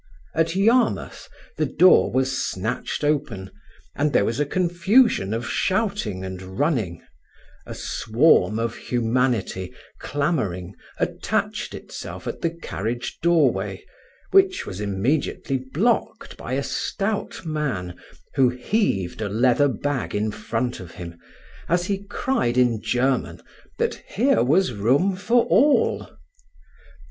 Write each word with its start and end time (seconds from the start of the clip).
At 0.33 0.55
Yarmouth 0.55 1.29
the 1.57 1.67
door 1.67 2.11
was 2.11 2.35
snatched 2.35 3.03
open, 3.03 3.51
and 3.93 4.11
there 4.11 4.25
was 4.25 4.39
a 4.39 4.47
confusion 4.47 5.31
of 5.31 5.45
shouting 5.47 6.25
and 6.25 6.41
running; 6.57 7.03
a 7.67 7.75
swarm 7.75 8.57
of 8.57 8.75
humanity, 8.75 9.71
clamouring, 9.99 10.73
attached 10.97 11.75
itself 11.75 12.25
at 12.25 12.41
the 12.41 12.49
carriage 12.49 13.19
doorway, 13.21 13.83
which 14.31 14.65
was 14.65 14.81
immediately 14.81 15.57
blocked 15.59 16.35
by 16.35 16.53
a 16.53 16.63
stout 16.63 17.45
man 17.45 17.95
who 18.33 18.49
heaved 18.49 19.21
a 19.21 19.29
leather 19.29 19.67
bag 19.67 20.15
in 20.15 20.31
front 20.31 20.79
of 20.79 20.93
him 20.95 21.15
as 21.69 21.85
he 21.85 22.03
cried 22.05 22.57
in 22.57 22.81
German 22.81 23.39
that 23.77 24.01
here 24.07 24.41
was 24.41 24.73
room 24.73 25.15
for 25.15 25.45
all. 25.45 26.09